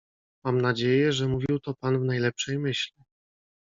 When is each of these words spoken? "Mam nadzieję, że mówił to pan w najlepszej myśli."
"Mam 0.45 0.61
nadzieję, 0.61 1.13
że 1.13 1.27
mówił 1.27 1.59
to 1.59 1.73
pan 1.73 1.99
w 2.01 2.05
najlepszej 2.05 2.59
myśli." 2.59 3.03